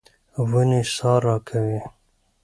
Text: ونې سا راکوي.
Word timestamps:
ونې 0.49 0.81
سا 0.95 1.11
راکوي. 1.25 1.79